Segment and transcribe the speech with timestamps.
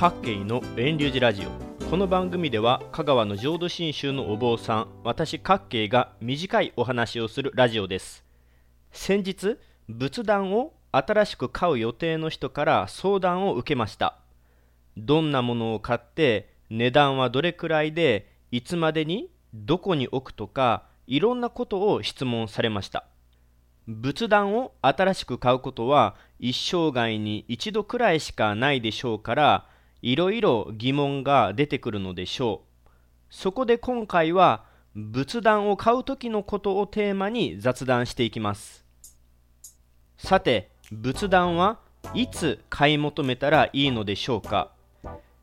[0.00, 1.84] 各県の遠流寺ラジオ。
[1.90, 8.24] この番組では香川の浄土真宗のお坊さん私各慶が短いお話をするラジオです。
[8.92, 9.58] 先日
[9.90, 14.16] 仏壇を新しく買う予定の人から相談を受けました。
[14.96, 23.04] どんなものを買って値段はどれくらいでいつまでにどこに置くとかいろんなことを質問されました。
[23.86, 29.66] 仏壇を新しく買うことは一生涯に一度くらいしかないでしょうから
[30.02, 32.90] いろいろ疑問が出てくるのでしょう。
[33.30, 34.64] そこで今回は
[34.94, 38.84] 仏壇を買う時のことをテーマに雑談していきます。
[40.18, 41.78] さて仏壇は
[42.14, 44.72] いつ買い求めたらいいのでしょうか。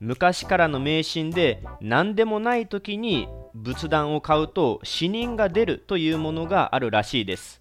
[0.00, 7.60] 昔からの迷信で何でもない時に仏壇を買うと死人が出るというものがあるらしいです。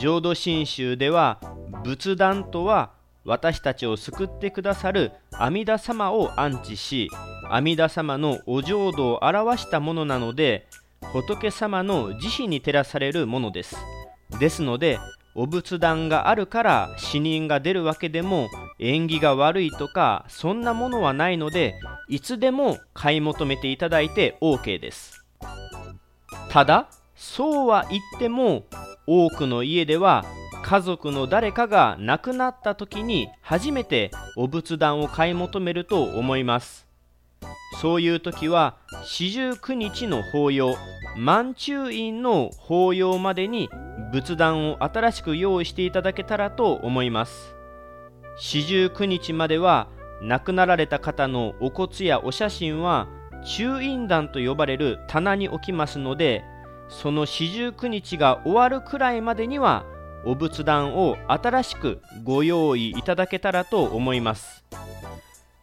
[0.00, 1.40] 浄土真宗では
[1.84, 2.90] 仏壇とは
[3.28, 7.10] 私たちを救ってくださる阿弥陀様を安置し
[7.50, 10.66] 阿弥陀様のお浄土を表したものなので
[11.12, 13.76] 仏様の慈悲に照らされるものです。
[14.40, 14.98] ですので
[15.34, 21.74] お仏壇があるから死人が出るわけでも縁起が悪いとかそんなものはないので
[22.08, 25.22] いつでも買い求めていただいて OK です。
[26.50, 28.64] ただそうは言っても
[29.10, 30.26] 多くの家では
[30.62, 36.86] 家族の誰かが亡くなった時に初めてお仏壇を買い求めると思います。
[37.80, 40.76] そういう時は四十九日の法要
[41.16, 43.70] 満中院の法要までに
[44.12, 47.54] 仏壇を新しく用意していただけたらと思います。
[48.36, 49.88] 四十九日までは
[50.20, 53.08] 亡くなられた方のお骨やお写真は
[53.56, 56.44] 中院壇と呼ばれる棚に置きますので
[56.88, 59.84] その四十九日が終わるくらいまでには
[60.24, 64.64] お仏壇を新しくご用意いただけたらと思います。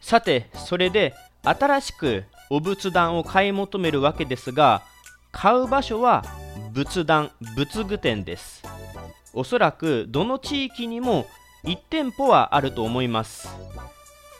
[0.00, 4.82] さてそれで新しくお仏壇を買い求めるわけですが
[5.30, 6.24] 買う場所は
[6.72, 8.62] 仏壇仏具店です。
[9.32, 11.26] おそらくどの地域にも
[11.64, 13.48] 1店舗はあると思います。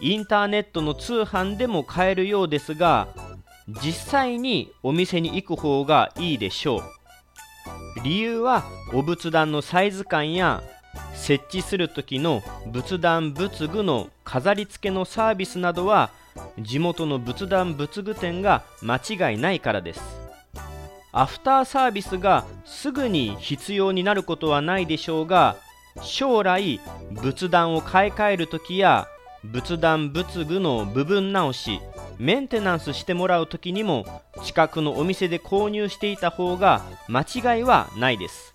[0.00, 3.06] インターネットの通販でも買えるようですが
[3.68, 6.82] 実際にお店に行く方がいいでしょう。
[8.04, 10.62] 理由はお仏壇のサイズ感や
[11.14, 16.10] 設置する時の仏壇仏具の飾り付けのサービスなどは
[16.58, 20.02] 地元の仏壇仏具店が間違いないからです。
[21.12, 25.56] アフターサービスがすぐに必要になることはないでしょうが
[26.00, 26.80] 将来
[27.10, 29.06] 仏壇を買い替える時や
[29.44, 31.80] 仏壇仏具の部分直し
[32.18, 34.04] メンテナンスしてもらう時にも
[34.44, 38.54] 近くのお店で購入していた方が間違いはないです。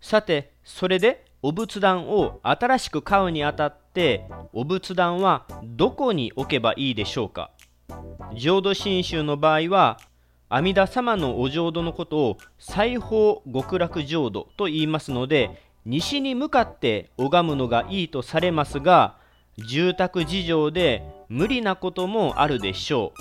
[0.00, 7.50] さてそれでお仏壇を新しく買うにあたってお仏壇はどこに置けばいいでしょうか？
[8.34, 9.98] 浄土真宗の場合は
[10.48, 19.16] 阿弥陀様のお浄土のことを西方極楽浄土と言いますので西に向かって拝むのがいいとされますが
[19.68, 21.02] 住宅事情で
[21.34, 23.12] 無理なこともあるでしょ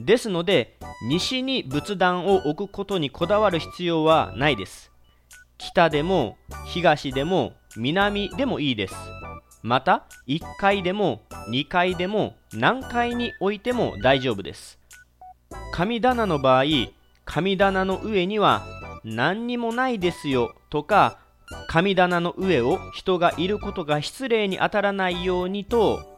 [0.00, 0.04] う。
[0.04, 0.76] ですので
[1.08, 4.90] 西に仏壇を置くことにこだわる必要はないです。
[5.56, 8.96] 北でも東でも南でもいいです。
[9.62, 14.80] また1階でも2階でも何階に置いても大丈夫です。
[15.72, 16.64] 神棚の場合
[17.24, 18.66] 神棚の上には
[19.04, 21.20] 何にもないですよとか
[21.68, 26.15] 神棚の上を人がいることが失礼に当たらないようにと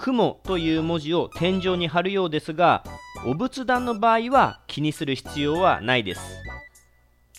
[0.00, 2.82] 雲という文字を天井に貼るようですが
[3.26, 6.22] お仏壇の場合は気にする必要はないです。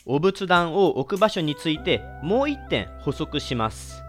[0.06, 4.04] お仏壇を置く場所についてもう一点補足します。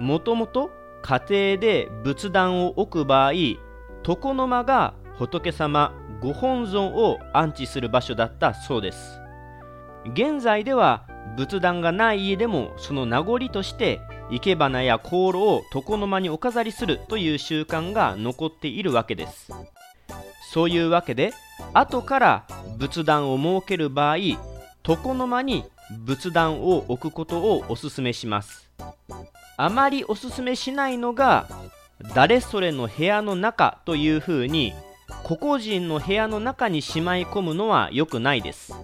[0.00, 0.72] もともと
[1.02, 9.20] 家庭で仏壇を置く場合床の間が仏様ご本尊を安置する場所だったそうです。
[10.12, 19.52] 現在では仏壇がない家でもその名残として生け花や香炉を床の間にお飾りするという習慣が残っているわけです。
[20.52, 21.32] そういうわけで
[21.72, 22.46] 後から
[22.78, 24.16] 仏壇を設ける場合
[24.86, 25.64] 床の間に
[26.04, 28.70] 仏壇を置くことをお勧めします。
[29.56, 31.48] あまりおすすめしないのが
[32.14, 34.72] 誰それの部屋の中というふうに
[35.22, 38.74] 個々人の部屋の中にしまい込むのは良くないです。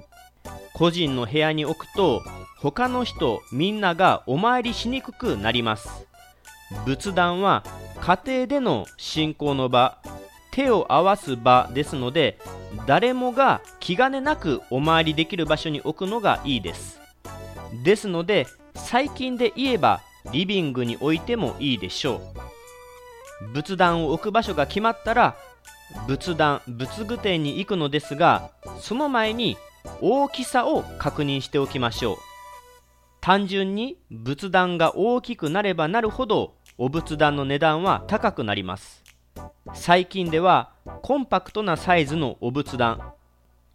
[0.75, 2.22] 個人の部屋に置くと
[2.58, 6.06] 他の人みんながお参りしにくくなります。
[6.84, 7.64] 仏壇は
[8.00, 9.98] 家庭での信仰の場
[10.52, 12.38] 手を合わす場ですので
[12.87, 17.00] 誰もが気兼ねなくお参りできる場所に置くのがいいです。
[17.84, 20.00] ですので最近で言えば
[20.32, 22.20] リビングに置いてもいいでしょ
[23.44, 23.48] う。
[23.52, 25.36] 仏壇を置く場所が決まったら
[26.06, 28.50] 仏壇仏具店に行くのですが
[28.81, 29.56] その前に
[30.00, 32.17] 大きさを確認しておきましょう。
[33.21, 39.03] 単純に仏壇が大きくなればなるほどお仏壇の値段は高くなります。
[39.75, 40.71] 最近では
[41.03, 43.12] コンパクトなサイズのお仏壇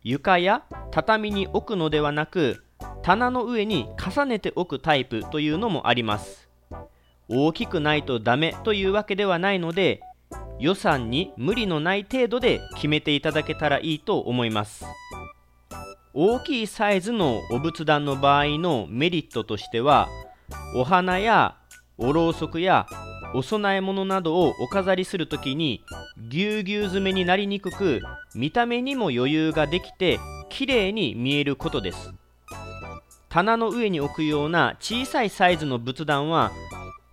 [0.03, 2.63] 床や畳に置くのではなく
[3.01, 6.49] 棚の上に重ねて置くタイプというのもあります。
[7.27, 10.01] 大きくないとダメというわけではないので
[10.59, 14.85] 予算に無理のない程度で決めていただけたらいいと思います。
[16.17, 20.07] 大きいサイズのお仏壇の場合のメリットとしては
[20.73, 21.57] お花や
[21.97, 22.87] おろうそくや
[23.33, 25.83] お供え物などをお飾りするときに
[26.29, 28.01] ぎゅうぎゅう詰めになりにくく
[28.33, 30.17] 見た目にも余裕ができて
[30.47, 32.13] 綺麗に見えることです。
[33.27, 36.53] 棚の上に置くような小さいサイズの仏壇は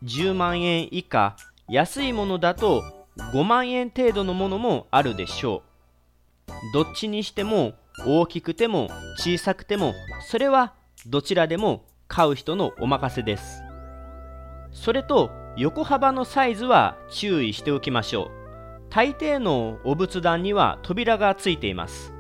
[0.05, 1.37] 10万円以下
[1.69, 2.85] 安いものだと
[3.33, 5.65] 5万円程度のものもあるでしょ
[6.47, 6.53] う。
[6.73, 7.73] どっちにしても
[8.07, 9.95] 大きくても小さくても
[10.29, 10.75] それは
[11.07, 13.63] どちらでも買う人のお任せです。
[14.73, 18.31] それと横幅のサイズは注意しておきましょう。
[18.91, 22.13] 大抵のお仏壇には扉がついています。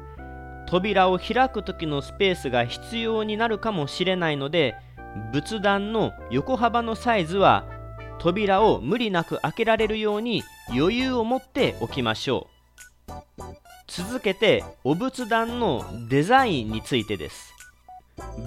[0.66, 4.74] 扉を開く時のスペースが必要になるかもしれないので
[5.32, 7.66] 仏壇の横幅のサイズは
[8.18, 12.48] 扉を無理なく開けられるように余裕を持っておきましょ
[13.08, 13.51] う。
[13.94, 17.52] 続けてお仏壇のデザインについてです。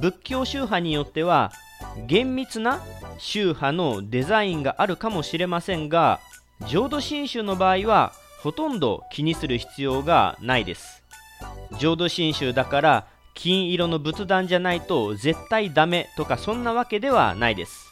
[0.01, 1.51] 仏教宗派によっては
[2.07, 2.81] 厳密な
[3.19, 6.19] 宗派のデザインがあるかもしれませんが
[6.67, 11.03] 浄土真宗の場合はほとんど気にする必要がないです。
[11.79, 17.85] 浄土真宗だから金色の仏壇じゃないと絶対ダメとかそんなわけではないです。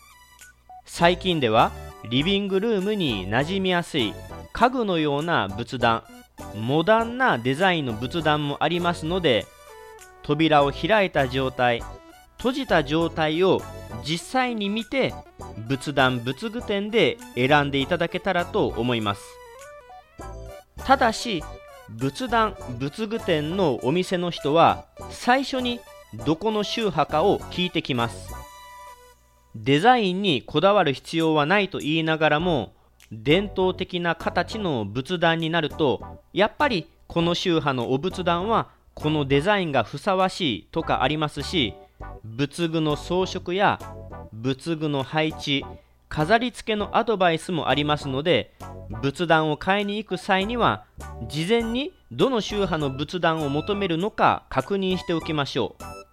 [0.85, 1.71] 最近では
[2.09, 4.15] リビングルームに馴染みやすい
[4.53, 6.03] 家具のような仏壇
[6.55, 9.45] モダンなデザインの仏壇もありますので
[10.23, 11.83] 扉を開いた状態
[12.37, 13.61] 閉じた状態を
[14.03, 15.13] 実際に見て
[15.67, 19.21] 仏壇仏具店で選んでいただけたらと思います。
[20.77, 21.43] ただし
[21.89, 25.79] 仏壇仏具店のお店の人は最初に
[26.25, 28.33] どこの宗派かを聞いてきます。
[29.55, 32.73] デザインにこだわる必要はないと言いながらも
[33.21, 36.01] 伝統的な形の仏壇になると
[36.33, 41.73] やっぱりこの宗派のお仏壇はこのデザインがふさわしいとかありますし
[42.23, 43.79] 仏具の装飾や
[44.31, 45.65] 仏具の配置
[46.09, 48.53] 飾り付けのアドバイスもありますので
[49.01, 50.85] 仏壇を買いに行く際には
[51.27, 56.03] 事前にどの宗派の仏壇を求めるのか確認しておきましょう。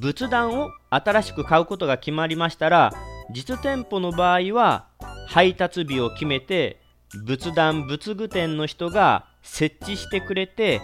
[0.00, 2.92] 仏壇を新しく買うことが決まりましたら
[3.32, 4.86] 実店舗の場合は
[5.26, 6.80] 配達日を決めて
[7.24, 10.80] 仏壇仏具店の人が設置してくれて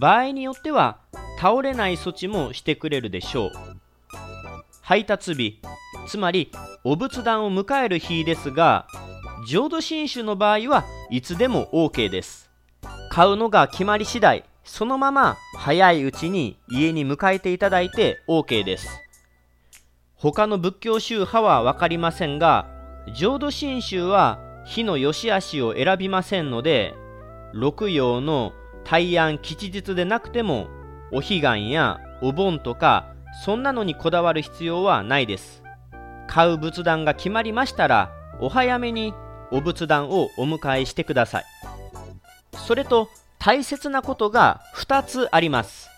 [0.00, 0.98] 場合によっては
[1.38, 3.52] 倒れない措置もしてくれるでしょう。
[4.80, 5.60] 配達日
[6.06, 6.52] つまり
[6.84, 8.86] お仏壇を迎える日ですが
[9.48, 12.50] 浄土真宗の場合はいつでも OK です。
[13.10, 18.88] 買うのが決まり次第そのまま早いうちに家に迎えていただいて OK です。
[20.14, 22.75] 他の仏教宗派は分かりませんが
[23.14, 26.94] 浄土真宗は火の良し悪しを選びませんので
[27.52, 28.52] 六曜の
[28.84, 30.68] 大安吉日でなくても
[31.12, 33.14] お彼岸やお盆とか
[33.44, 35.62] そんなのにこだわる必要はないです。
[36.26, 39.14] 買う仏壇が決まりましたらお早めに
[39.50, 41.44] お仏壇をお迎えしてください。
[42.66, 45.88] それと大切なことが2つあります。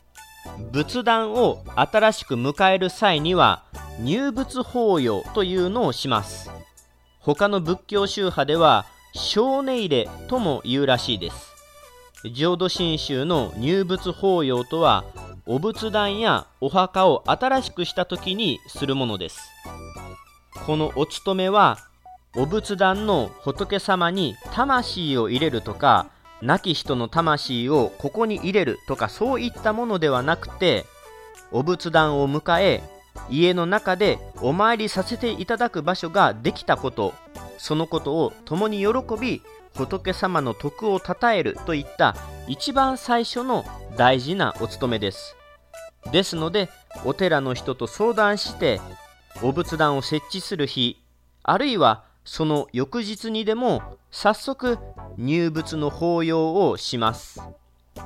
[0.72, 3.64] 仏壇を新しく迎える際には
[4.00, 6.50] 入仏法要というのをします。
[7.20, 11.52] 他の仏教宗派では小音入れとも言うらしいです。
[12.32, 15.04] 浄土真宗の入仏法要とは
[15.46, 19.40] お仏壇やお墓を新しくした時にするものです。
[20.66, 21.78] このお勤めは
[22.36, 26.10] お仏壇の仏様に魂を入れるとか
[26.42, 30.86] 亡き人の魂をここに入れるとかそういったものではなくて
[31.50, 32.82] お仏壇を迎え
[33.30, 37.14] 家の中でお参りさせていただく場所ができたこと
[37.58, 38.88] そのことを共に喜
[39.20, 39.42] び
[39.74, 43.64] 仏様の徳をたたえるといった一番最初の
[43.96, 45.36] 大事なお務めです。
[46.10, 46.68] ですので
[47.04, 48.80] お寺の人と相談して
[49.42, 51.00] お仏壇を設置する日
[51.42, 54.78] あるいはその翌日にでも早速
[55.16, 57.40] 入仏の法要をします。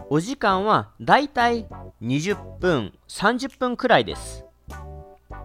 [0.09, 1.67] お時間はだいたい
[2.03, 4.45] 20分30分くらいです。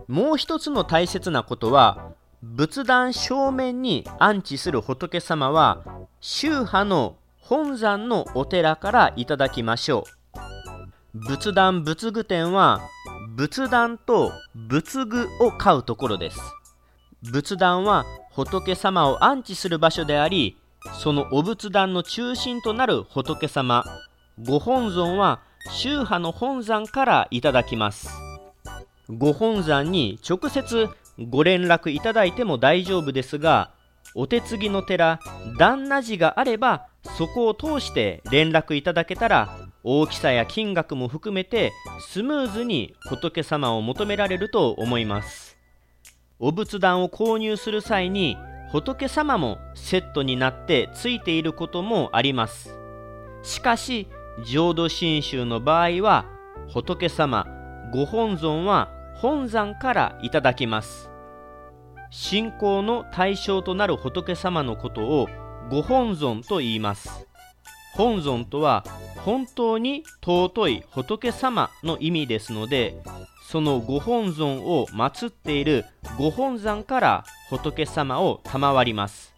[0.08, 5.84] もう一つの大切なことは仏壇正面に安置する仏様は
[6.22, 10.06] 宗派の本山のお寺からいただきましょ
[11.14, 11.20] う。
[11.20, 12.82] 仏壇仏具店は
[13.36, 16.40] 仏壇と仏具を買うところです。
[17.24, 20.58] 仏壇は仏様を安置する場所であり
[21.00, 23.84] そのお仏壇の中心となる仏様
[24.46, 28.27] ご本尊は宗派の本山からいただきます。
[29.10, 30.90] ご本山に直接
[31.30, 33.72] ご連絡いただいても大丈夫ですが
[34.16, 35.20] お手継ぎの寺
[35.58, 36.88] 旦那寺があれば
[37.18, 41.72] そこを通して連絡いただけたら大きさや金額も含めて
[42.02, 45.58] スムーズに仏様を求められると思います。
[46.40, 48.38] お仏壇を購入する際に
[48.72, 52.78] 仏様もセットになってついていることもあります。
[53.44, 54.08] しかし
[54.46, 56.26] 浄土真宗の場合は
[56.74, 57.48] 仏様
[57.94, 61.10] ご本尊は本山からいただきます。
[62.12, 65.28] 信仰の対象となる仏様のことを
[65.72, 67.28] ご本尊と言います。
[67.96, 68.84] 本尊とは
[69.26, 73.02] 本当に尊い仏様の意味ですので
[73.50, 75.86] そのご本尊を祀っている
[76.20, 79.34] ご本山から仏様を賜ります。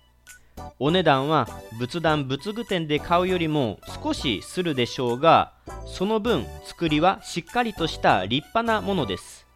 [0.78, 1.48] お値段は
[1.80, 5.54] 仏壇仏具店で買うよりも少しするでしょうが
[5.86, 9.49] その分作りはしっかりとした立派なものです。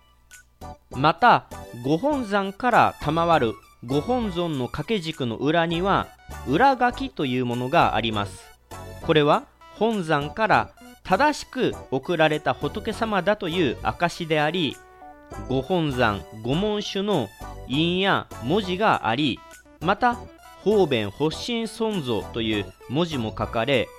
[0.91, 1.47] また
[1.83, 3.53] ご本山から賜る
[3.85, 6.07] ご本尊の掛け軸の裏には
[6.47, 8.43] 裏書きというものがあります。
[9.01, 9.43] これは
[9.75, 10.69] 本山から
[11.03, 14.77] 正しく送られた仏様だという証であり
[15.49, 17.27] ご本山御門種の
[17.67, 19.39] 印や文字があり
[19.81, 20.17] また
[20.63, 23.89] 方便発心尊像という文字も書かれ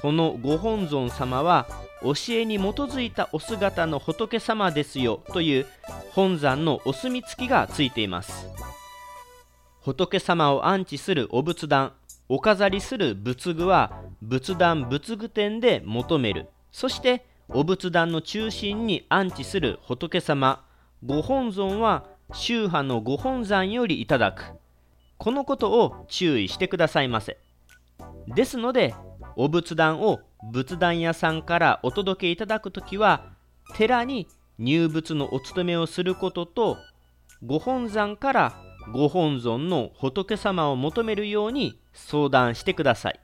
[0.00, 1.66] このご本尊様は
[2.02, 5.66] 教えに基づいたお姿の仏様ですよという
[6.12, 8.48] 本山のお墨付きがついています。
[9.82, 11.92] 仏様を安置するお仏壇
[12.28, 16.48] お飾りする仏具は仏壇仏具店で求める。
[16.72, 20.64] そしてお仏壇の中心に安置する仏様
[21.04, 24.44] ご本尊は宗派のご本山よりいただく。
[25.18, 27.36] このことを注意してくださいませ。
[28.28, 28.94] ですので
[29.42, 30.20] お仏壇を
[30.52, 33.32] 仏壇屋さんからお届けいただくときは
[33.74, 34.28] 寺に
[34.58, 36.76] 入仏のお務めをすることと
[37.42, 38.54] ご本山から
[38.92, 43.20] ご本尊の仏様を求めるように相談してください。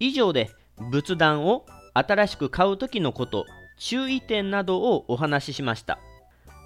[0.00, 0.50] 以上で
[0.90, 3.46] 仏壇を新しく買う時のこと
[3.78, 6.00] 注意点などをお話ししました。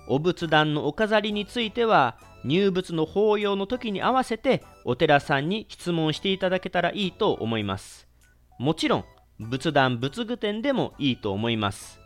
[0.09, 8.11] お仏壇のお飾りについては入仏の法要の時に合わせてお寺さんに質問していただけたらいいと思います。
[8.63, 9.05] もちろん
[9.41, 11.99] 仏壇仏具店でもいいと思います。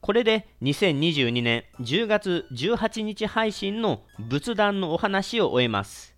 [0.00, 6.14] これで2022年10月18日配信の仏壇のお話を終えます。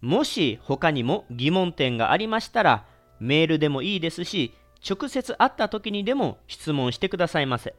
[0.00, 2.84] もし他にも疑問点がありましたら
[3.18, 4.54] メールでもいいですし
[4.88, 7.74] 直接会った時にでも質問してくださいませ。